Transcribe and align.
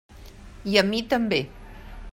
I 0.71 0.79
a 0.83 0.85
mi 0.89 1.03
també. 1.13 1.43